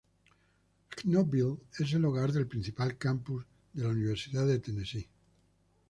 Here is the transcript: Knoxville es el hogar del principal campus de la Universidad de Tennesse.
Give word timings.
Knoxville 1.05 1.59
es 1.79 1.93
el 1.93 2.05
hogar 2.05 2.31
del 2.31 2.47
principal 2.47 2.97
campus 2.97 3.45
de 3.71 3.83
la 3.83 3.89
Universidad 3.89 4.47
de 4.47 4.57
Tennesse. 4.57 5.07